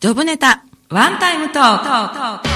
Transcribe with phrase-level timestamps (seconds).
[0.00, 2.48] ジョブネタ、ワンタイムトーク。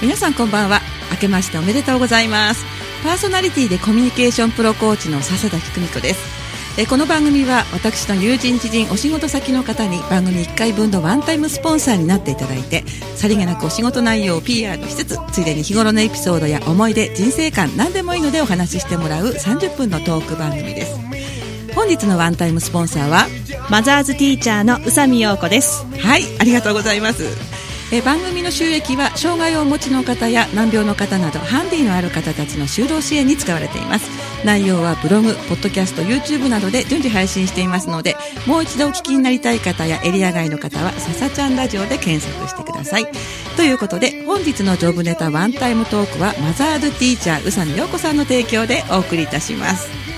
[0.00, 0.80] 皆さんこんばんは。
[1.10, 2.64] 明けましておめでとうございます。
[3.02, 6.39] パーソナリティでコミュニケーションプロコーチの笹田久美子です。
[6.78, 12.84] えーこの番組は私の友人知人お仕事先の方に番組1回分のワンタイムスポンサーになっていただいて
[13.16, 20.98] さりげなくお仕事内容を PR しつつついでに日頃のエピソードや思い出人生観何でもいいのでお話ししてもらう30分のトーク番組です
[21.74, 23.26] 本日のワンタイムスポンサーは
[23.68, 25.86] マザーズティーチャーの宇佐美陽子です。
[26.00, 27.49] はいありがとうございます
[27.92, 34.08] え番組の収益は障害をお持ちの方や難病の方などハンディのある方たちの就労支援に使われています。
[34.44, 43.06] 内容はブログ、ポッドキャスト、YouTube などで順次配信していますのでもう一度お聞きになりたい方やエリア外の方はささちゃんラジオで検索してください。
[43.56, 50.09] ということで本日のジョブネタワンタイムトークはマザーズティーチャー宇佐美陽子さんの提供でお送りいたします。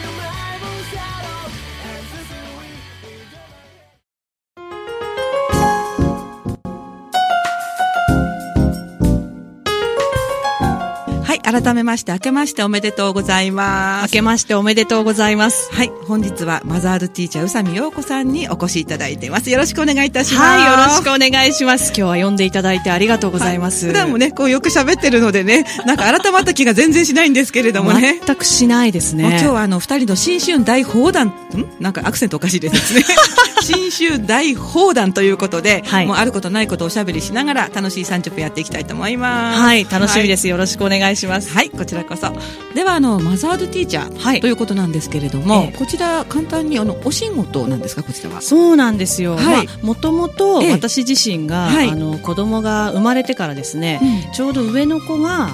[11.52, 15.70] 改めまして明けましておめでとうございます明けましておめでとうございます。
[15.70, 19.50] はい、本日はマザーズティーチャー宇佐美陽子さんにお越しいただいています。
[19.50, 20.42] よろしくお願いいたします。
[20.42, 21.88] はい、よろしくお願いします。
[21.88, 23.88] 今日は呼んでいただいてありがとうございます。
[23.88, 28.20] 普段もね、こうよく喋ってるのでね、なんか改まった気が全然しないんですけれどもね。
[28.24, 29.28] 全くしないですね。
[29.28, 31.34] 今日はあの二人の新春大砲弾、ん？
[31.80, 33.04] なんかアクセントおかしいですね。
[33.62, 39.60] 新春大砲弾ということで、はいもうあることないことをおしゃべりしながら楽しい30分やっていきたいと思います。
[39.60, 40.48] はい、楽しみですす。
[40.48, 41.41] よろしくお願いします。
[41.50, 42.32] はい、こちらこそ。
[42.74, 44.40] では、あの、マザーズティーチャー、はい。
[44.40, 45.78] ということなんですけれども、ええ。
[45.78, 48.40] こちら、簡単に、あの、お仕事なんですか、こちらは。
[48.40, 49.36] そうなんですよ。
[49.36, 49.66] はい。
[49.66, 50.72] まあ、もともとええ。
[50.72, 51.90] 私自身が、はい。
[51.90, 54.32] あの、子供が生まれてからですね、うん。
[54.32, 55.50] ちょうど上の子が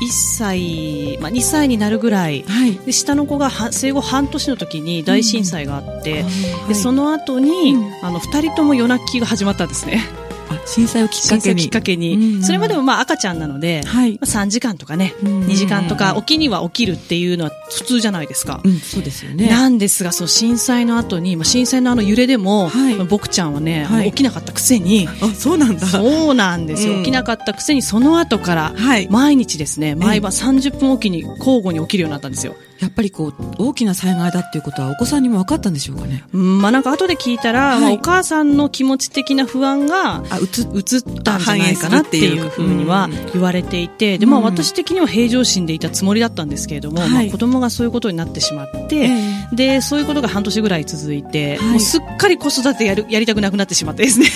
[0.00, 2.74] 1歳、まあ、2歳になるぐらい、はい。
[2.86, 6.24] で下の子がは生後半年の時に大震災があって、
[6.68, 7.92] でその、の後に、うん。
[8.02, 10.02] あの2人とも夜泣きが始まったんですね。
[10.50, 11.70] あ震災をきっかけに。
[11.70, 14.12] けに、うんうんそれまでもまあ赤ちゃんなので、はい。
[14.12, 18.60] まあ、3時間とかね、うん2時間とか、起きには起きるっていうのは普通じゃないですか。
[18.64, 19.48] うん、そうですよね。
[19.48, 25.86] なんですが、その震災の後に、まあ、震災のあの揺れでも、はいまあ僕ちゃんはね、はい起きなかったくせに、あ、そうなんだ。
[25.86, 29.08] そうなんですよ、うん起きなかったくせに、その後から、はい。
[29.10, 32.56] 毎日ですね、毎晩30分おきに交互に起きるようになったんですよ。
[32.80, 36.24] やっぱりこう、大きな災害だっていうことはお子さんにも分かったんでしょうかね？
[36.32, 37.80] うん、まあなんか後で聞いたら、はい。
[37.80, 44.44] まあお母さんの気持ち的な不安が、あ、うつ、移ったんじゃないかなっていうふうには言われていて、で、まあうん。
[44.44, 47.10] 私的には平常心でいたつもりだったんですけれども、はい。
[47.10, 49.48] まあ子供がそういうことになってしまって、え。
[49.52, 51.68] で、そういうことが半年ぐらい続いて、はい。
[51.68, 54.26] もうすっかり子育てやる、やりたくなくなってしまってですね。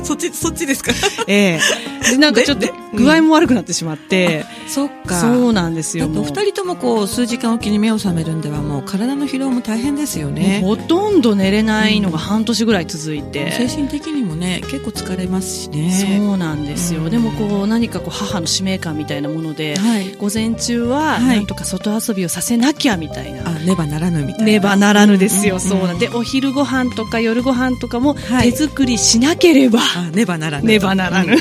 [0.00, 0.92] えそっち、そっちですか？
[1.26, 1.58] え
[2.06, 5.20] えで、なんかちょっと具合も悪くなってしまって、そっか。
[5.20, 6.06] そうなんですよ。
[6.06, 10.60] お二人ともこう、数時間おきに目を覚めるんではもう体の疲労も大変ですよね。
[10.64, 13.52] ほとんど寝れないのが半年ぐらい続いて。
[13.52, 15.90] 精神的にもね、結構疲れますしね。
[16.18, 17.02] そうなんですよ。
[17.04, 20.14] うんでもこう何かこう母の使命感みたいなもので、はい。
[20.16, 23.48] 午前中ははいなんとか外遊びをさせなきゃみたいな。
[23.50, 24.44] あ、ねばならぬみたいな。
[24.46, 30.66] ねばならぬですよ、うんそうなんでお昼ご飯とか夜ご飯とかもはい手作りしなければ、あ、ねばならぬ。
[30.66, 31.34] ねばならぬ。
[31.34, 31.40] ね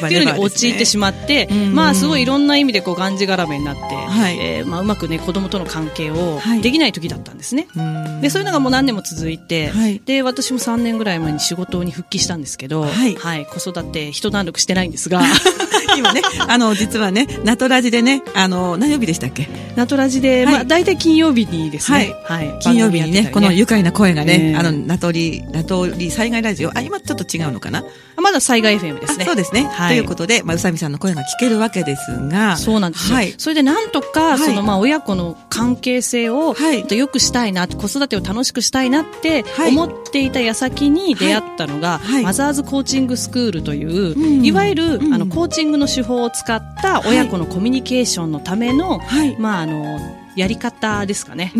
[0.00, 1.74] ば っていうのに陥ってしまって、うん。
[1.74, 4.38] まあすごいいろんな意味でこうがんじがらめになって、はい。
[4.40, 6.60] えーまあうまくね子供との関係をはい。
[6.60, 7.66] できない時だったんですね。
[7.76, 8.20] うん。
[8.20, 10.00] でそういうのがもう何年も続いて、はい。
[10.04, 15.22] で私も3年ぐらい前に仕事に復帰したんですけど、はい子育て一段落してないんですが
[15.96, 19.48] 今ね、あの、実はね、ナトラジでね、あの、何曜日でしたっけ？
[19.76, 20.54] ナトラジで、はい。
[20.54, 22.58] まあ大体金曜日にですね、はい。
[22.60, 27.84] 金曜日にね、この愉快な声がね、ねあの、ナトリ、ナトリ災害ラジオ、あ、今ちょっと違うのかな？
[28.20, 29.24] まだ災害 FM ですね。
[29.24, 29.64] あそうですね。
[29.64, 29.96] はい。
[29.96, 33.16] ということで、まあ、うさみさんの声が聞けるわけですが、そうなんですよ。
[33.16, 33.34] はい。
[33.38, 34.38] それでなんとか、い。
[34.38, 36.86] そのまあ親子の関係性を、はい。
[36.86, 39.70] と良くしたいな、子育てを楽しくしたいなってはい。
[39.70, 42.24] 思っていた矢先に出会ったのが、はい。
[42.24, 44.44] マザーズコーチングスクールという、うん。
[44.44, 45.14] いわゆる、うん。
[45.14, 49.36] あのコーチングの手法を使った親子のコミュニケーションのための、はい。
[49.38, 49.98] まああの
[50.36, 51.52] やり方ですかね。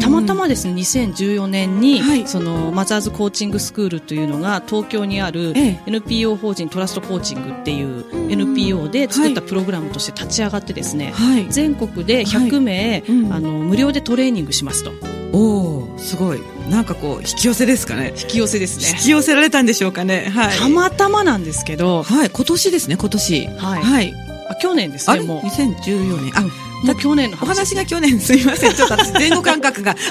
[0.00, 11.46] たまたまですね、2014年に、はいそのマザーズコーチングスクールというのが東京にあるええ NPO 法人トラストコーチングっていううん NPO で作ったはいプログラムとして立ち上がってですね、はい。
[11.50, 14.90] 全国で100名、うんあの無料でトレーニングしますと
[15.32, 16.57] おー、すごい。
[16.68, 18.12] なんかこう、引き寄せですかね。
[18.16, 20.30] 引き寄せです引ねき寄せられたんでしょうかね。
[20.34, 20.58] はい。
[20.58, 23.46] たまたまなんですけど、はい、今年ですね、今年。
[23.46, 24.14] はいはい。
[24.50, 26.32] あ去年ですねもう ?2014 年。
[26.36, 28.74] あ、もう去年のお話が去年すいません。
[28.74, 29.94] ちょっと私前後感覚が。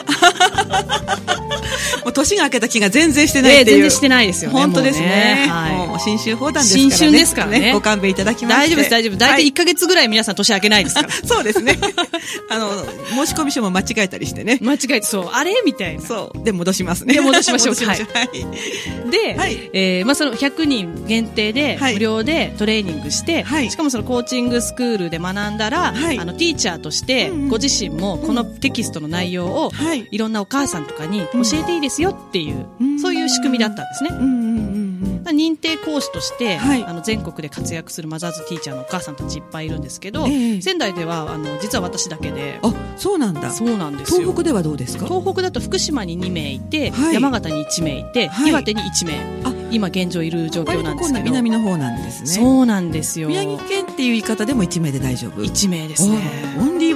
[2.04, 3.76] もう年が明けた気が全然してないっていう。
[3.76, 5.06] ええ全然してないですよね本当ですね。
[5.06, 6.92] もうねはいもう新春放談ですからね。
[6.92, 8.68] 新春ですからねご勘弁いただきまして。
[8.68, 9.18] 大丈夫です、大丈夫。
[9.18, 11.10] 大体はい1ヶ月ぐらい皆さん年明けないですから。
[11.26, 11.78] そうですね。
[12.50, 12.86] あの、
[13.26, 14.60] 申し込み書も間違えたりしてね。
[14.62, 16.02] 間違えて、そう、あれみたいな。
[16.02, 16.44] そう。
[16.44, 17.16] で、戻しますね。
[17.16, 18.00] で戻しましょう 戻はい。
[18.00, 19.12] はい。
[19.12, 30.08] で、はいえーまあ、その100人限定ではい無料でトレーニングして、はいしかもそのコーチングスクールで学んだら、はいあのティーチャーとしてご自身もこのテキストの内容をはい。
[30.12, 33.00] いろんなお母さんとかに教えていいですよっていう、うん。
[33.00, 34.10] そういう仕組みだったんですね。
[35.28, 36.84] 認定講師として、はい。
[36.84, 40.62] あの全国で活躍するマザーズティーチャーのお母さんたちいっぱいいるんですけど、ええ。
[40.62, 43.52] 仙台ではあの実は私だけであ、そうなんだ。
[43.52, 44.20] そうなんですよ。
[44.22, 45.06] 東北ではどうですか？
[45.06, 47.14] 東北だと福島に2名いて、はい。
[47.14, 48.50] 山形に1名いて、はい。
[48.50, 49.16] 岩手に1名。
[49.44, 52.28] あ今現状いる状況なんですけど南の方なんですね。
[52.28, 55.42] そうなんですよ宮城県っていう言い方でも1名で大丈夫。
[55.42, 56.18] 1名ですね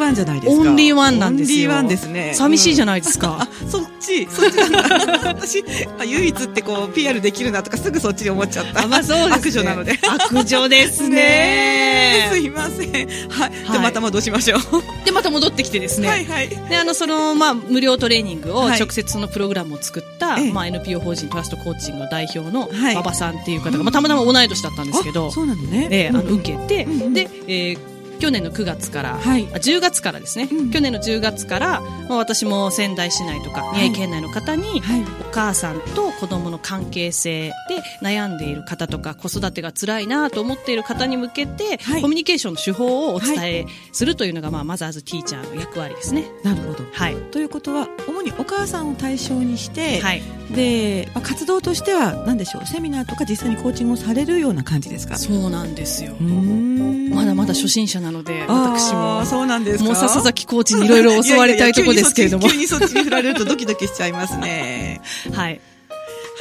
[0.02, 0.70] ワンじゃないですか。
[0.70, 2.34] オンリーワンなんですよオンリーワンですね。
[2.34, 5.30] 寂しいじゃないですか、あ、そっち、そっちなんだ。
[5.30, 5.64] 私、
[6.00, 8.84] あ唯一ってこう、PR できるなとかすぐそっちに思っちゃった。
[8.84, 10.00] あまあそうですね悪女なので。
[10.04, 13.08] 悪女ですね ねすいません。
[13.30, 13.72] はい。
[13.72, 14.62] で、また戻しましょう。
[15.06, 16.50] でまた戻ってきてですね、はいはい。
[16.50, 25.88] であのその、まあ、無料トレーニングをはい直接そのプログラムを作った、ええまあ、NPO 法人トラストコーチングの代表のはい馬場さんっていう方が、まあ、たまたま同い年だったんですけどあ、そうなのね。
[25.92, 35.02] ええあのうん受けて、うんうんで、えー去年の9月から、はいあ10月からですね、うん去年の10月から、まあ、私も仙台市内とかい宮城県内の方に、はい。
[35.02, 46.26] お母さんと子供の関係性で悩んでいる方とか子育てが辛いなと思っている方に向けて、はいコミュニケーションの手法をお伝えするというのが、まあ、マザーズティーチャーの役割ですね。
[46.44, 46.84] なるほど。
[46.94, 47.16] はい。
[47.32, 50.22] ということは、主にお母さんを対象にして、はい。
[50.52, 55.18] で、まあ、活動としては、何でしょう、セミナーとか実際にコーチングをされるような感じですか？
[55.18, 56.24] そうなんですよう。
[56.24, 59.26] ーんまだまだ初心者なので、私も。
[59.26, 59.84] そうなんですか？
[59.86, 62.48] もう笹崎コーチにいろいろ教わりたいところですけれども。
[62.50, 65.02] 急にそっち急に振られるとドキドキしちゃいますね。
[65.34, 65.62] はい。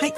[0.01, 0.15] はい。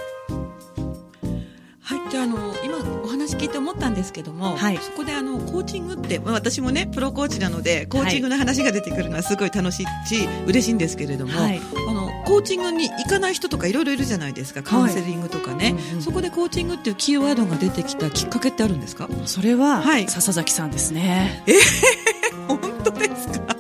[1.81, 2.11] はい。
[2.11, 11.61] じゃあ、あの、今お話聞いて思ったんですけども、はいそこであの、コーチングって、まあ、私もね、プロコーチなので、コーチングの話が出てくるのはすごい楽しいし、嬉しいんですけれども、はい。
[12.25, 15.77] コーチングに行かない人とかいろいろいるじゃないですか、カウンセリングとかね。
[15.91, 19.09] うんうんそこでコーチングっていうキーワードが出てきたきっかけってあるんですか？
[19.27, 21.43] それは、はい笹崎さんですね。
[22.49, 23.57] 本当ですか？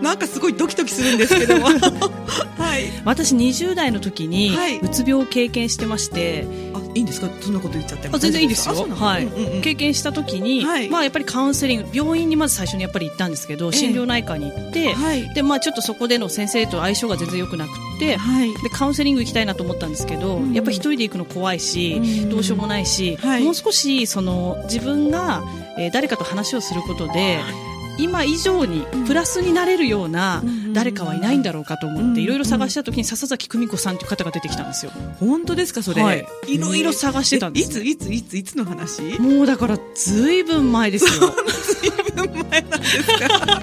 [0.00, 1.66] なんかすごいドキドキするんですけども。
[2.58, 2.90] はい。
[3.04, 7.30] 私20代の時にはいうつ病を経験してまして、あ、いいんですか？
[7.40, 8.74] そんなこと言っちゃって全然いいですよ。
[8.74, 9.24] はい。
[9.24, 9.62] うんうんうん。
[9.62, 10.88] 経験した時に、はい。
[10.88, 13.72] まあやっぱりカウンセリング病院にまず最初にやっぱり行ったんですけど、ええ。
[13.72, 15.32] 心療内科に行って、はい。
[15.34, 18.52] でまあちょっとそこでの先生と相性が全然良くなくって、はい。
[18.62, 20.52] でカウンセリング行きたいなと思ったんですけど、うん。
[20.52, 22.30] やっぱり一人で行くの怖いし、うん。
[22.30, 23.44] どうしようもないし、はい。
[23.44, 25.42] もう少しその自分が、
[25.78, 27.38] えー誰かと話をすることで
[27.98, 34.92] 今以上にプラスになれるようなうん誰かはいないんだろうかと思って、うんいろいろ探した時に笹崎久美子さんという方が出てきたんですよ。
[35.18, 36.02] 本当ですかそれ？
[36.02, 39.02] はいいろいろ探してたんですえいつ、いつ、いつ、いつの話？
[39.20, 41.34] もうだからずいぶん前ですよ。
[42.50, 43.62] 前なんですか？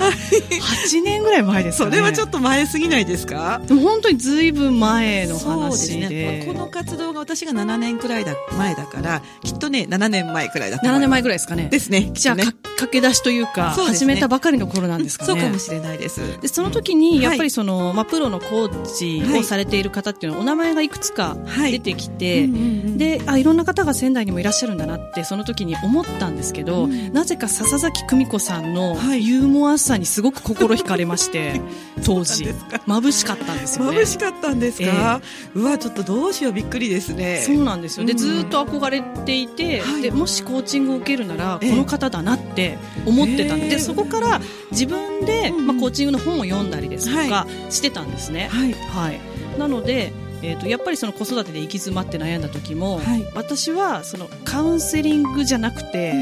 [0.00, 1.90] 8年ぐらい前ですかね。
[1.90, 3.60] それはちょっっと前すぎないですか？
[3.62, 3.74] と。
[3.74, 6.08] でも本当にずいぶん前の話で。
[6.08, 6.44] ね。
[6.46, 11.68] この活動が私が7年くらいだ前だから、きっとね、7年前くらいだと思い7ます年前ぐらいですかね。
[11.70, 12.10] ですね。
[12.14, 15.32] じゃあ、駆け出しというか、ね始めたばかりの頃なんですかね。
[15.32, 16.20] そうかもしれないです。
[16.40, 17.22] でその時に、はい。
[17.22, 21.72] やっぱりその、まあ、プロのコーチをされている方っていうのは、お名前がいくつかはい。
[21.72, 27.12] 出てきて、うんうんうんで、あ、いろんな方が仙台にもいらっしゃるんだなって、その時に思ったんですけど、うん。
[27.14, 29.26] なぜか笹崎久美子さんのはい。
[29.26, 31.62] ユーモアさにすごく心惹かれまして、
[32.04, 32.44] 当時。
[32.86, 33.98] 眩しかったんですよね。
[34.00, 35.20] 眩しかったんですか、
[35.54, 37.42] うわ、ちょっとどうしよう、びっくりですね。
[37.46, 38.04] そうなんですよ。
[38.04, 40.02] で、うんずーっと憧れていて、はい。
[40.02, 41.68] で、もしコーチングを受けるなら、こえ。
[41.68, 42.76] えの方だなって
[43.06, 43.70] 思ってたんで、へえ。
[43.70, 44.40] でそこから
[44.70, 48.48] 自分で、うんまあ、コーチングの本を読んだりですとかはしてたんですね。
[48.50, 48.72] はい。
[48.72, 49.20] はい。
[49.58, 50.12] なので、
[50.42, 56.14] えー、とやっぱりその子育てで行き詰まって悩んだ時も、はい私はそのカウンセリングじゃなくて、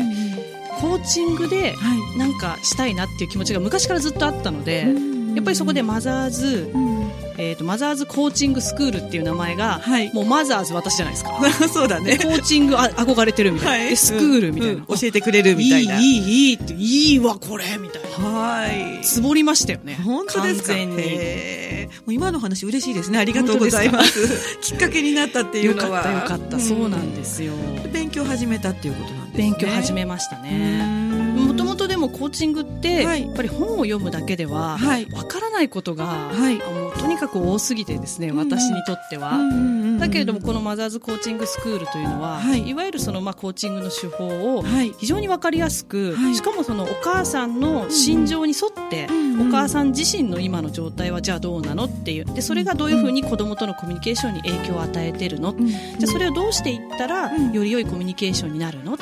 [0.81, 2.19] コーチングではい。
[2.19, 6.88] なんかしたいなっていう気持ちが昔からずっとあったので、うんやっぱりそこでマザーズ、うん
[7.41, 10.13] えー、とマザーズコーチングスクールっていう名前が、はい。
[10.13, 11.41] もうマザーズ私じゃないですか。
[11.73, 12.17] そうだね。
[12.19, 16.01] でコーチングあ憧れてるみたいな、はいでスクールみたいな、うん教えてくれるみたいな。
[16.01, 19.01] いいいいいいっていいわこれみたいなはい。
[19.05, 20.73] つぼりましたよね本当ですか？
[20.75, 23.19] 完全もう今の話嬉しいですね。
[23.19, 24.59] ありがとうございます。
[24.61, 26.01] きっかけになったっていうよかのは。
[26.01, 27.53] ったよかった、そうなんですよ
[27.93, 29.45] 勉強始めたっていうことなんですね。
[29.45, 31.08] 勉強始めましたね
[31.59, 33.27] ともとでもコーチングって、はい。
[33.27, 35.07] やっぱり本を読むだけでは、はい。
[35.11, 36.57] わからないことが、はい。
[36.57, 38.51] もうとにかく多すぎてですね、うんうん。
[38.51, 39.33] 私にとっては。
[39.33, 39.99] うんうんうんうん。
[39.99, 42.69] だけれども、このマザーズコーチングスクールというのは、はい。
[42.69, 44.95] い、わゆるその、まあ、コーチングの手法をはい。
[44.99, 46.35] 非常にわかりやすく、はい。
[46.35, 52.25] しかもそのお母さんの心情に沿って、うんうんお母さん自身の今の状態はじゃあどうなのっていう。
[52.25, 57.53] でそれがどういうふうに子供とのコミュニケーションに影響を与えてるの、うんじゃあそれをどうしていったら、うん。
[57.53, 58.97] より良いコミュニケーションになるの、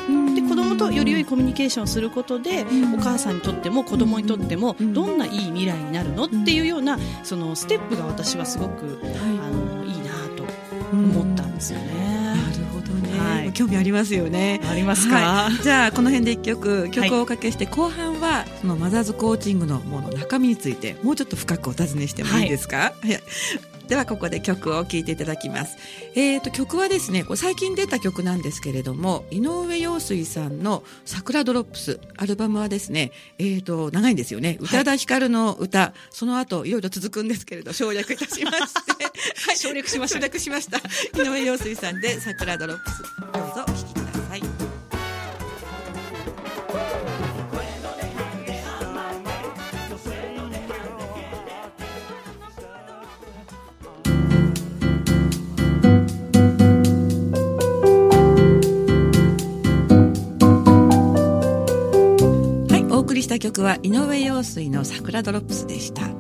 [0.77, 2.95] 供とより良いコミュニケーションをすることで、うん。
[2.95, 3.37] お母さん。
[3.37, 4.93] にとっても子供にとってもうん。
[4.93, 5.19] どん。
[5.19, 9.89] ないい未来になるのっていうようなそのステップが私はすごくあはのい。
[9.89, 10.47] いなとい
[10.93, 12.35] 思ったんですよね。
[12.35, 13.53] なるほどね、はい。
[13.53, 14.61] 興味ありますよね。
[14.69, 25.77] ありますか、はい、じゃあこの辺で一曲曲をおかけして、後半はそのマザーズコーチングのもの中身についてもうちょっと深くお尋ねしてもいいですか、はいではここで曲を聴いていただきます。
[26.15, 34.59] えー、と曲はですね最近出た曲なんですけれども井上陽水さんの「桜ドロップス」アルバムはですね、えー、と長いんですよね。
[34.61, 39.05] 宇多田ヒカルの歌、その後いろいろ続くんですけれど省略いたしまして、
[39.47, 40.17] はい、省略しました。
[40.19, 40.79] 省略しました。
[40.79, 43.03] 井上陽水さんで「桜ドロップス」
[43.33, 43.96] どうぞお聴き
[63.37, 66.16] た曲は井上陽水の桜ドロップスでした。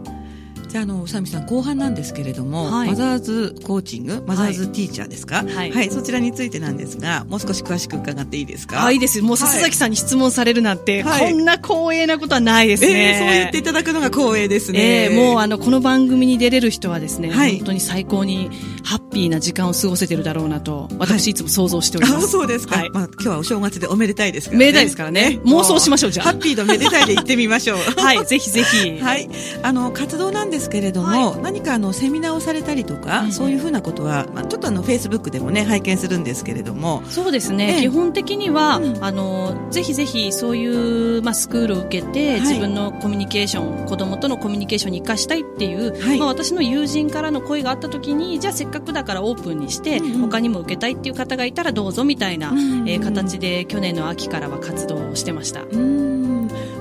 [0.76, 5.42] じゃあ、あの、宇佐美さん、後半なんですけれども、はいマザーズコーチング、マザーズティーチャーですか？
[5.42, 8.85] はいそちらについてなんですが、もう少し詳しく伺っていいですか？
[8.85, 9.23] あ、いいです。
[9.23, 13.14] もう笹崎さんに質問されるなんて、はいこんな光栄なことはないですえね。
[13.14, 15.04] ーそう言っていただくのが光栄ですね。
[15.04, 18.50] えーもうあの、この番組に出れる人はですね、はい本当に最高に
[18.85, 22.28] ハッピーな時間を過ごせてるだろうなと、私いつも想像しておりまあす。
[22.28, 24.66] そうですか、はいまあ、今日はお正月でおめでたいですからね。
[24.66, 27.78] めでたいですからね妄想しましょうじゃあハッピーとめでたいで行ってみましょう。
[27.99, 29.00] はい、ぜひぜひ。
[29.00, 29.30] はい、
[29.62, 37.80] あの活動なんですけれども、は何かあのセミナーをされたりとか、うんそういうふうなことは、まあ、ちょっとあのフェイスブックでもね拝見するんですけれども、そうですね、ええ。
[37.82, 39.04] 基本的には、うん。
[39.04, 42.40] あのぜひぜひそういう、まあ、スクールを受けて、はい。
[42.40, 46.18] 自分のコミュニケーション子供とのコミュニケーションに生かしたいっていう、はい。
[46.18, 50.20] まあ、私の友人からの声があった時にじゃあせっかくだからオープンにして、うんうん。
[50.23, 52.88] 他にも受けたいっていう方がいたらどうぞみたいな、うんうんうん。
[52.88, 55.62] えー形で去年の秋からは活動をしてました。
[55.62, 56.15] うーん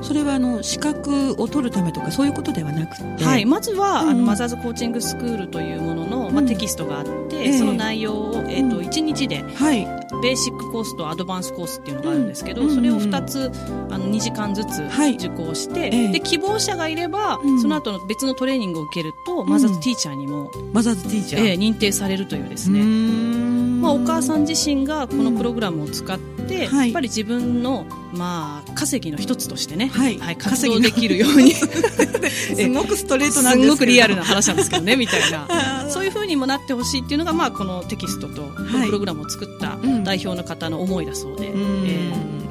[0.06, 4.10] それはあの資格を取るためとかそういうことではなくて、はい、まずは、うん。
[4.10, 8.86] あのマザーズコーチングスクールというものの、まあ、うんテキストがあって、ええその内容を、えーとうん。
[8.86, 9.86] 1日ではい、
[10.22, 12.76] ベーシックコースとアドバンスコースっていうのがあるんですけど、うん。
[12.76, 13.52] それをうん2つ
[13.90, 15.16] あの2時間ずつはい。
[15.16, 16.12] 受講して、ええ。
[16.12, 17.62] で希望者がいれば、うん。
[17.62, 21.46] その後の別のトレーニングを受けると、んマザーズティーチャーにも、マザーズティーチャー。
[21.46, 23.45] ええ認定されるというですね、ん
[23.86, 26.88] まあ、お母さん自身がこのプログラムを使って、はい。
[26.88, 30.18] やっぱり自分の、まあ、稼ぎの一つとしてね、はい。
[30.38, 31.54] 活動できるように。
[31.54, 31.68] す
[32.56, 33.74] すごくストレートなんですけど。
[33.74, 35.88] ごくリアルな話なんですけどね みたいな。
[35.88, 38.52] そういうふうにもなってほしいっていうのが、まあ、このテキストと、
[38.86, 40.04] プログラムを作ったうん。
[40.04, 42.45] 代表の方の思いだそうで、うー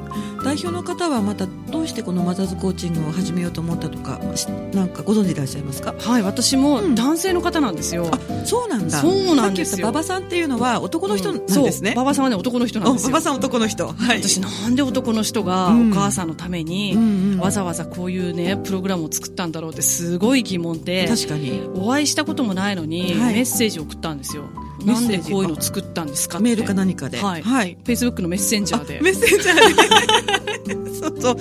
[0.45, 5.95] 代表の方はまたどうしてこのマザーズコーチングを始めようと思ったとかしなんかご存知でいらっしゃいますか？
[5.99, 6.95] えはい、私もうん。
[6.95, 8.09] 男性の方なんですよ。
[8.11, 9.01] あそうなんだ。
[9.01, 9.87] そうなんですよ。
[9.87, 13.87] さっき言った馬場さんっていうのは男の人なんですね、馬場さんはね、男の人なんです馬場さん男の人。
[13.87, 14.21] はい。
[14.21, 15.91] 私なんで男の人がうん。
[15.91, 17.39] お母さんのためにうんうん。
[17.39, 21.67] わざわざこういうね、プログラムを作ったんだろうってすごい疑問で、確かに。
[21.75, 23.33] お会いしたこともないのに、はい。
[23.33, 24.43] メッセージを送ったんですよ。
[24.85, 27.17] なんでこういうのを作ったんですかメールか何かで。
[27.17, 27.41] はい。
[27.41, 28.99] はい、フェイスブックのメッセンジャーで。
[29.01, 30.95] メッセージャーで。
[30.99, 31.37] そうそう。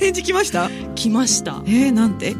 [0.00, 0.70] 返事来ました？
[0.94, 1.62] 来ました。
[1.66, 2.30] えー、なんて？
[2.30, 2.34] い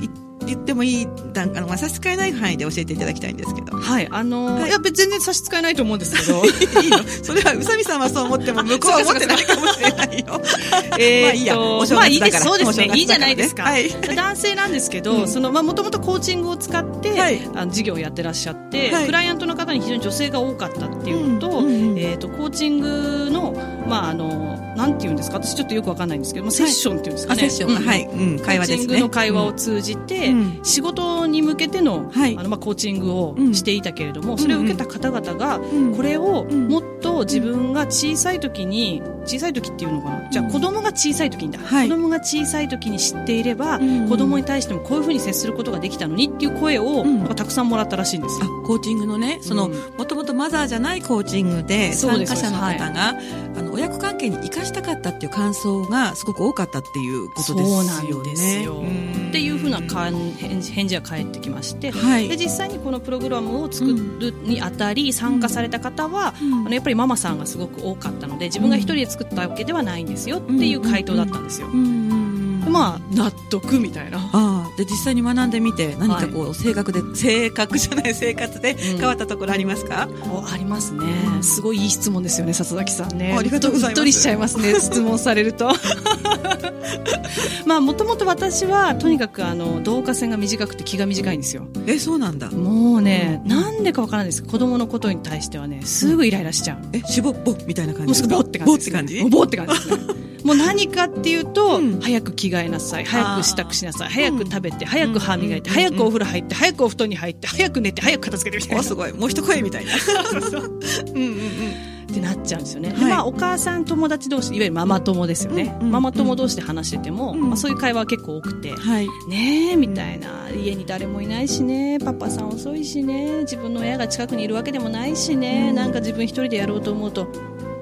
[0.46, 3.76] 言ってもいい段あの、まあ、差し支えない範囲で教えていただきたいんですけど。
[3.76, 6.98] はい、あのーはいいや、別に全然差し支えないと思うんですけど、いいの？
[7.22, 10.40] それは宇佐美さんはそう思っても向こうは思ってないかもしれないよ。
[10.98, 11.60] えまあいいや。
[11.60, 11.96] お正月だから。
[11.96, 12.90] まあいいです、そうですね。
[12.94, 13.64] いいじゃないですか。
[13.64, 13.90] はい。
[13.90, 15.28] 男性なんですけど、うん。
[15.28, 17.40] その、まあ、もともとコーチングを使って、はい。
[17.54, 19.06] あの事業をやってらっしゃって、はい。
[19.06, 21.66] クライアントの方に非常に女性が多かったっていうのと、うん。
[21.66, 23.54] うんうんえっ、と、コーチングの、
[23.86, 27.38] まあ、あの、なんていうんですか、私ちょっとよくわかんないんですけど、まあ、セッションっていうんですかね。
[27.38, 27.86] あセッション、うん。
[27.86, 28.86] はい、うん、会話ですね。
[28.86, 30.60] コーチングの会話を通じて、うん。
[30.62, 32.36] 仕事に向けての,、はい。
[32.38, 33.54] あのまあ、コーチングをうん。
[33.54, 35.94] していたけれども、それを受けた方々が、うん。
[35.94, 36.68] これをうん。
[36.68, 41.88] もっと自分が小さい時に、小さい時っていうのかな、じゃあ子供が小さい時にだ、はい。
[41.88, 48.46] 子供が小さい時に知っていれば、うん子供に対してもこういうふうに接することができたのにっていう声を、たくさんもらったらしいんですよ。
[48.46, 49.72] あコーチングのねそのうん。
[49.98, 53.14] もとマザーじゃないコーチングで参加者の方が、
[53.56, 57.64] あの親子関係に生かしたかったっていう感想がすごく多かったっていうことですよね。
[57.64, 58.82] そうなんですよ。
[58.82, 59.28] ん。
[59.28, 62.28] っていうふうな返事が返ってきまして、はい。
[62.28, 66.54] で実際にこのプログラムを作るにあたり参加された方は、うん。
[66.66, 71.68] あのやっぱりママさんがすごく多かったので自分が一人で作ったわけではないんですよっていう回答だったんですよ。
[71.68, 74.18] まあ納得みたいな。
[74.18, 81.00] あで実際に学んでみて何かこう、性格で性格じゃない 生活で変わったところありますか、うん、ありますね。
[81.42, 83.34] すごいいい質問ですよね里崎さんね。
[83.38, 83.90] ありがとうございます。
[83.90, 85.70] うっとりしちゃいますね 質問されると。
[87.66, 91.66] まあもともと私はとにかくあの導火線が短くて気が短いんですよ。
[91.86, 92.50] えそうなんだ。
[92.50, 94.42] もうね、うん、なんでかわからないです。
[94.42, 98.06] 子供のことに対してはねすぐイライラしちゃう、えしぼっぼみたいな感じ？
[98.06, 99.22] もうすぐボって感じ、ね、ボって感じ？
[99.30, 103.04] ボって感じですねもう何かっていうと、うん、早く着替えなさい。
[103.04, 104.08] 早く支度しなさい。
[104.10, 108.82] 早く食べて、早く歯磨いて、早くお風呂入って早くお布団に入って早く寝て早く片付けてみたいな。
[108.84, 109.12] すごい。
[109.12, 109.92] もう一声みたいな。
[109.96, 111.94] うんうんうん。
[112.04, 127.26] ってなっちゃうんですよね、はい、でまあ、お母さん友達同士いわゆるママ友ですよね、うんうん、ママ友同士で話してても、うん、まあ、そういう会話は結構多くて、はい、ねえみたいな、家に誰もいないしねパパさん遅いしね自分の親が近くにいるわけでもないしね、うん、なんか自分一人でやろうと思うと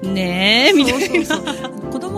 [0.01, 1.29] ねえみたいな。
[1.29, 2.12] 子供ってねす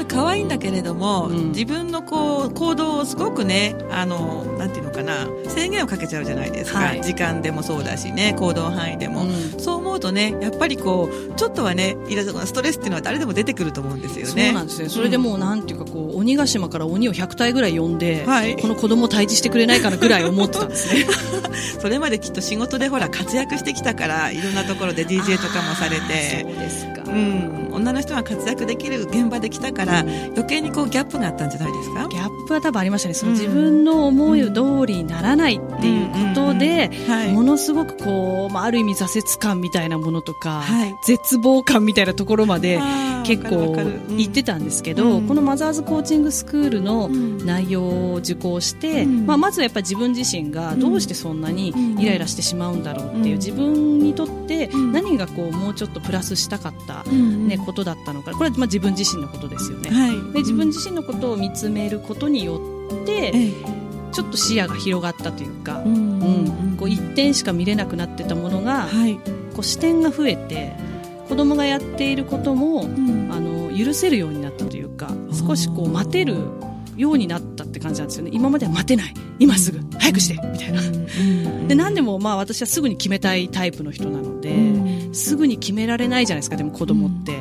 [0.00, 14.46] ごい可愛いんだけれども、うん、自分のこう行動をすごくねあのなんていうのかな制限をかけちゃうじゃないですか、はい、時間でもそうだしね行動範囲でも、うん、そう思うとねやっぱりこうちょっとはねいろいろストレスっていうのは誰でも出てくると思うんですよね。
[14.46, 21.06] そうなんですねそれでもうなんていうかこう鬼ヶ島から鬼を100体ぐらい呼んで、はい、この子供を退治してくれないかなぐらい思ってたんですね。
[21.80, 26.40] それまできっと仕事でほら活躍してきたからいろんなところで DJ とかもされて。
[26.42, 32.08] そうですか、うん、女の人が活躍できる現場で来たから余計にこうギャップがあったんじゃないですか？
[32.08, 33.14] ギャップは多分ありましたね。
[33.14, 36.90] その自分の思い通りにならないっていうことで、
[37.32, 42.80] ものすごくこう、まあ、ある意味挫折感みたいなものとか、はい、絶望感みたいなところまで
[43.24, 43.74] 結構
[44.16, 54.39] 言ってたんですけど、このマザーズコーチングスクールの内容を受講して、まあ、まずはやっぱり自分自身がどうしてそんなにイライラしてしまうんだろうっていう自分にとって
[54.92, 58.32] 何がこうもうちょっとプラスしたかった、ね、ことだったのか。
[58.32, 59.90] これはまあ自分自身のことですよね。
[59.90, 62.60] はい、で自分自身のことを見つめることによ
[63.02, 63.32] って、
[64.12, 69.16] ちょっと視野が広がったというか、うん、こう一点しか見れなくなってたものが、はい、
[69.54, 70.72] こう視点が増えて
[71.28, 76.36] 子供がやっていることも、うん、あの許せるようになったというか少しこう待てる
[77.00, 78.30] ようになったって感じなんですよね。
[78.32, 79.14] 今までは待てない。
[79.38, 80.34] 今すぐ、うん、早くして。
[80.34, 87.38] みたいな、うん、で何でもまあ私はすぐに決めたいタイプの人なので、すぐに決められないじゃないですかでも子供って。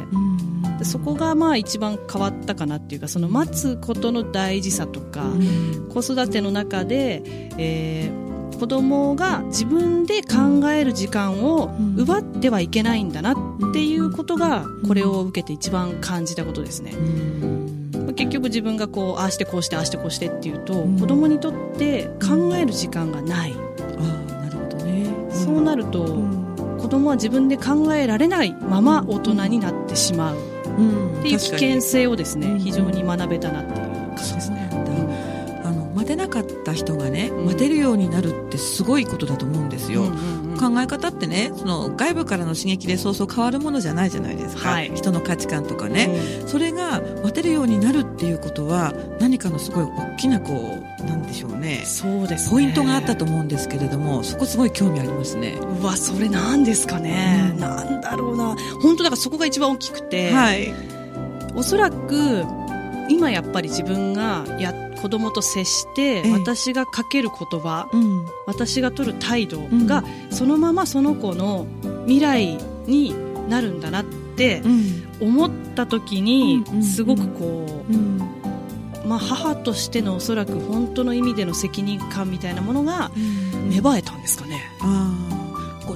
[0.79, 7.21] でそこがまあ一番変わったかなっていうかその待つことの大事さとか、うん、子育ての中で、
[7.57, 13.35] えー、子供が自分で考える時間を奪ってはいけないんだなっ
[13.73, 16.93] ていうことがこれを受けて一番感じたことですね。
[18.19, 23.53] 結局自分がこうああしてこうしてああしてこうしてっていうと、うん、子供にとって考える時間がない。
[23.97, 30.37] あなるほどね、そうなると、うん、子供は自分で考えられないまま大人になってしまう。
[30.37, 34.69] っていう危険性をですね、非常に学べたなっていう感じですね。
[35.63, 40.03] あの待てなかった人がね、待てるようになるってすごいことだと思うんですよ。
[40.59, 51.83] 考え方ってねその外部からの刺激でそうそう変わるものじゃないじゃないですか、はい、人の価値観とかね、うん、それが待てるようになるっていうことは何かのすごい大きなこうなんでしょうね。
[51.85, 55.59] そうです、ね、ポイントがあったと思うんですけれどもそこすごい興味ありますね。
[55.81, 58.55] うわそれなんですかね、うん、なんだろうな。
[58.81, 60.73] 本当だからそこが一番大きくて、はい、
[61.55, 62.43] おそらく
[63.09, 71.67] 今やっぱり自分がや子供と接して、私がかける言葉、うん、私が取る態度が、そのままその子の
[72.05, 73.13] 未来に
[73.49, 74.61] なるんだなって
[75.19, 83.11] 思った時に、すごくこう、まあ、母としてのおそらく本当の意味での責任感みたいなものが
[83.69, 84.61] 芽生えたんですかね。
[84.79, 84.87] こ
[85.35, 85.38] う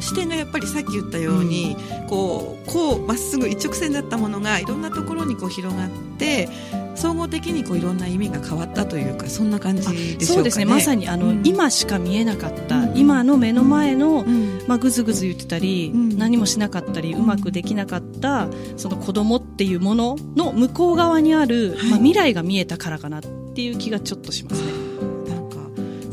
[0.04, 6.50] 視点がやっぱりさっき言ったように、うん、こうこうまっすぐ一直線だったものがいろんなところにこう広がって
[6.96, 10.66] 総合的にこういろんな意味が変わったというかそんな感じね、そうですね。
[10.66, 24.83] まさにあの、うん、今しか見えなかった、うん、今の目の前の、うん、まあ、ぐずぐず言ってたり、何もしなかったりうまくできなかったその子供っていうものの向こう側にある、まあ、未来が見えたからかなっていう気がちょっとしますね。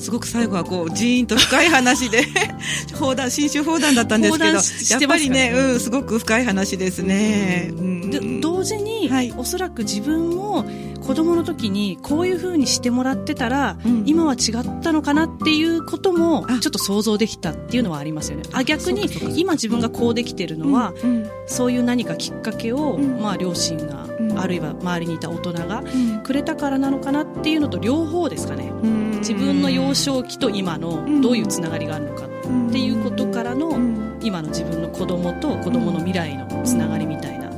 [0.00, 2.26] すごく最後はこうジーンと深い話で
[2.98, 7.70] 砲弾新種砲弾だったんですけど、やっぱりね、うん、すごく深い話ですね。
[7.76, 10.64] うん、で同時に、はい、おそらく自分も
[11.06, 18.44] 子供の時にこういうふうにしてもらってたら、うん、今は違ったのかなっていうこともちょっと想像できたっていうのはありますよね。
[18.52, 25.82] あ逆に今自分がこうできてるのは、うん、そういう何かきっかけを、まあ、両親が、あるいは周りにいた大人が
[26.22, 28.72] くれたからなのかなっていうのと両方ですかね。
[29.20, 32.28] 自分の幼少期と今のどういうつながりがあるのかっ
[32.72, 33.78] ていうことからの
[34.20, 37.54] 今の自分の子供と子供の未来のつながりみたいなと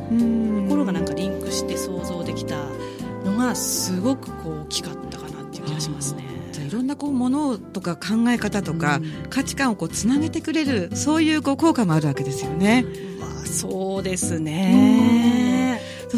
[0.68, 2.57] ころがなんかリンクして想像できた
[3.25, 5.12] のがすごくこう大きかった。
[5.83, 6.25] しますね。
[6.53, 12.87] じゃいろんなこうものとか考え方とか、価値観をこうつなげてくれるそういうこう効果もあるわけですよね。
[13.20, 15.02] まあそうですね。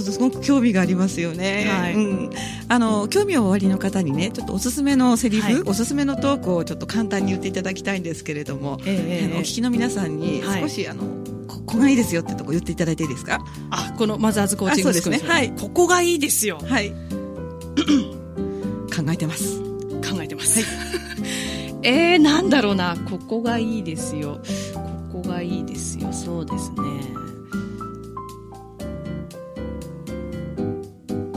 [0.00, 1.68] そうすごく興味がありますよね。
[1.70, 2.30] はい、うん。
[2.68, 11.02] あの、興味をおありの方にね、ちょっとおすすめのセリフ、はい、おすすめのトークをちょっと簡単に言っていただきたいんですけれども、えー、あのお聞きの皆さんに少し、はい、あの、
[11.46, 13.38] ここがいいですよってとこ言っていただいていいですか？
[13.70, 15.20] あ、このマザーズコーチングですね。
[15.24, 15.52] はい。
[15.52, 16.58] ここがいいですよ。
[16.58, 16.90] はい。
[18.94, 19.60] 考えてます。
[19.60, 20.60] 考えてます。
[20.60, 20.68] はい、
[21.82, 22.96] えー、なんだろうな。
[23.08, 24.40] ここがいいですよ。
[25.12, 26.12] ここがいいですよ。
[26.12, 26.74] そうですね。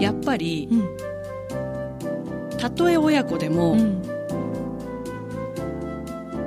[0.08, 4.02] やっぱり、うん、たとえ親子でも、うん、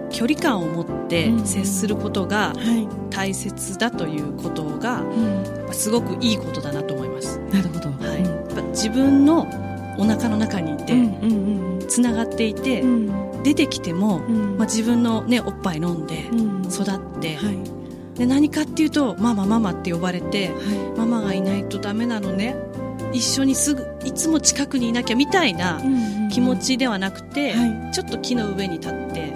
[0.09, 2.55] 距離感を持って接することが
[3.11, 5.05] 大切だということが、
[5.73, 7.38] すごくいいことだなと思います。
[7.53, 9.42] なるほど、はい、自分の
[9.99, 10.94] お腹の中にいて、
[11.87, 12.83] つながっていて、
[13.42, 16.31] 出てきても、まあ、自分の、ね、おっぱい飲んで
[16.70, 17.51] 育って、は
[18.14, 20.55] い、で何かっていうとママママって呼ばれて、は
[20.94, 22.57] い、ママがいないとダメなのね
[23.12, 25.81] 一緒にすぐいつも近くにいなきゃみたいな
[26.31, 27.55] 気持ちではなくて、
[27.92, 29.35] ちょっと木の上に立って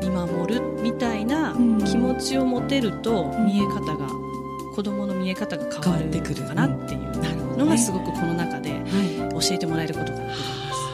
[0.00, 4.08] 見守るみたいな気持ちを持てると見え方が
[4.74, 8.70] 子供の見え方が変わってくるかなっていうのがすごくこの中で
[9.32, 10.86] 教えてもらえることかなと思います。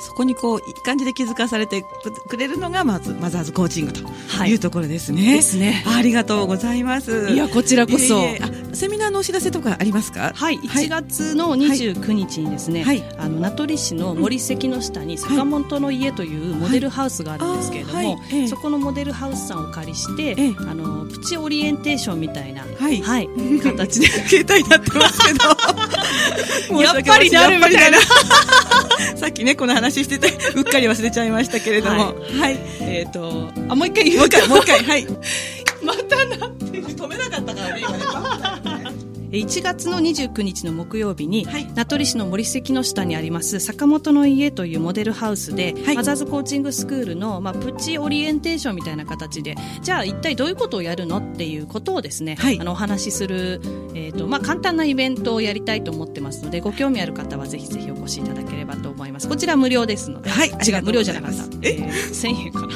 [0.00, 1.84] そこにこういい感じで気づかされて
[2.28, 4.00] くれるのがまずマザーズコーチングと
[4.46, 4.54] い。
[4.54, 5.26] うところですね。
[5.26, 5.84] はい、ですね。
[5.86, 7.28] ありがとうございます。
[7.30, 10.32] いやこちらこそ、えー、セミナーのお知らせとかありますか？
[10.34, 18.06] はい、1月の29日にですね、はい、あの名取市の森関の下に坂本の家というモデルハウスがあるんですけれども、はい。
[18.06, 18.48] はい。
[18.48, 23.28] そこのモデルハウスさんをお借りして、あのプチオリエンテーションみたいな、はい、はい、
[23.62, 24.06] 形で。
[24.06, 27.98] 携帯になってますけど、 やっぱりなるみたいな。
[29.16, 34.84] さっきねこの話しててうっかり忘れちゃいましたけれども、はい、はい、えっ、ー、とあもう一回言うもう一回もう一回。
[34.84, 35.06] はい
[35.82, 53.60] またなって止めなかったからね今ね1月の29日の木曜日に、はい、名取市の森関の下にあります坂本の家というモデルハウスで、はい、マザーズコーチングスクールの、まあ、プチオリエンテーションみたいな形でじゃあ一体どういうことをやるのっていうことをですね、はい、あのお話しする、
[53.94, 59.28] えーとまあ、簡単なイベントをやりたいと思ってますのでご興味ある方はぜひぜひお越しいただければと思います。
[59.28, 61.44] こちら無料ですので、はい、違う無料じゃなかった。
[61.62, 62.74] え、えー、1000円かな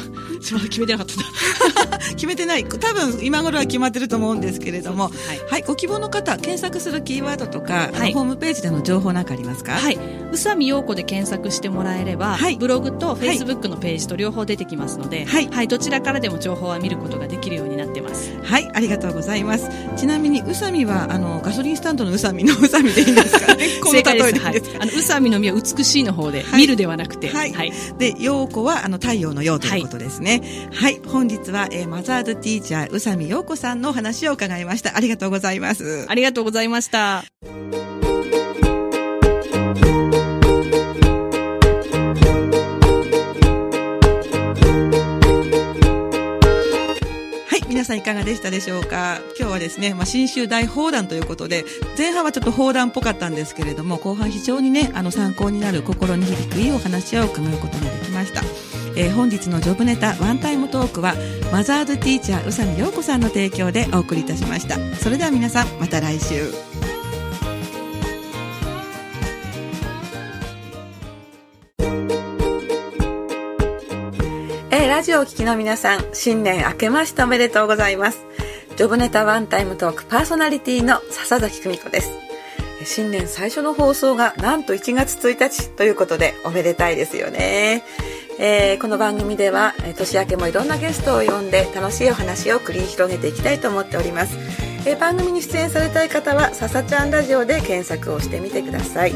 [0.52, 2.64] まだ決めてなかった 決めてない。
[2.64, 5.12] 多分今頃は決まってると思うんですけれども、はい、
[5.50, 9.72] はい、ご希望の方検索するキーワードとか、はい、ホームページでの情報なんかありますか？
[9.72, 9.94] はい。
[10.32, 18.32] 宇佐美陽子で検索してもらえれば、はい、ブログとフェイスブックのページと両方出てきますので、はい、はい、どちらからでも情報は見ることができるようになってます。
[18.42, 18.68] はい。
[18.74, 19.68] ありがとうございます。
[19.96, 23.54] ちなみに宇佐美はあのガソリンスタンドの宇佐美の宇佐美でいいんですか？
[23.90, 24.40] 正解です。
[24.44, 27.28] はい、あの宇佐美の実は美しいの方で、見るではなくて。
[27.28, 34.96] はい、はい、で陽子はあの太陽の陽ということですねはい、本日は、えー、マザーズティーチャー宇佐美陽子さんのお話を伺いました。
[34.96, 36.06] ありがとうございます。
[36.08, 37.24] ありがとうございました。
[47.66, 49.18] 皆さんいかがでしたでしょうか？
[49.36, 51.64] 今日はですね、まあ、新州大砲弾ということで、
[51.98, 58.42] 前半はちょっと砲弾っぽかったんですけれども、後半非常にね、あの参考になる心に響くいいお話を伺うことができました。
[58.96, 61.14] えー、本日のジョブネタワンタイムトークは、
[61.52, 64.78] マザーズティーチャー宇佐美陽子さんの提供でお送りいたしました。
[64.96, 66.74] それでは皆さん、また来週。
[74.94, 78.24] ラジオをお聞きの皆さん、新年明けましておめでとうございます。
[78.76, 82.12] ジョブネタワンタイムトークパーソナリティの笹崎久美子です。
[82.84, 87.82] 新年最初の放送がなんと1月1日ということでおめでたいですよね。
[88.38, 94.36] えー、この番組では年明けもいろんなゲストを呼んで楽しいお話を繰り広げていきたいと思っております。
[94.86, 99.12] えー、番組に出演されたい方は、ささちゃんラジオで検索をしてみてください。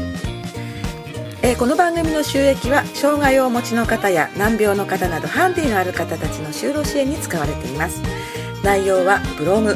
[1.41, 8.01] えー、この番組の収益は障害をお持ちの方や難病の方などハンディのある方たちの就労支援に使われています
[8.61, 9.75] 内容はブログ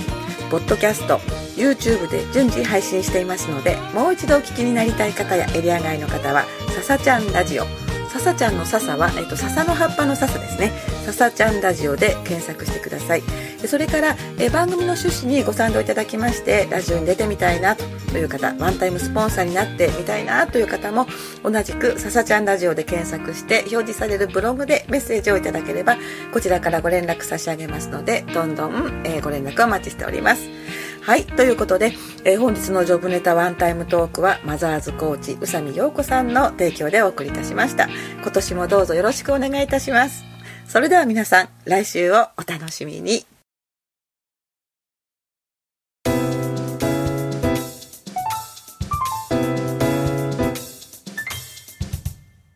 [0.52, 1.20] ポッドキャスト
[1.56, 6.44] YouTube で順次配信していますのでもう一度お聞きになりたい方やエリア外の方は
[6.76, 7.66] 「ささちゃんラジオ」
[8.14, 10.72] ささちゃんの笹は、えっと、笹の葉っぱの笹ですね。
[11.08, 13.24] 笹ちゃんラジオで検索してください。
[13.66, 17.84] それから、え番組の趣旨にご賛同いただきまして、ラジオに出てみたいなと
[18.20, 21.08] いう方、ワンタイムスポンサーになってみたいなという方も、
[21.44, 25.98] 同じく笹ちゃんラジオで検索して表示されるブログでメッセージをいただければ、
[26.32, 30.44] こちらからご連絡差し上げますので、どんどん、えー、ご連絡お待ちしております。
[31.04, 31.92] はいということで、
[32.24, 37.90] えー、本日のジョブネタワンタイムトークはマザーズコーチ宇佐美陽子さんの提供でお送りいたしました。
[38.22, 40.24] 今年もどうぞよろしくお願いいたします。
[40.66, 43.33] それでは皆さん来週をお楽しみに。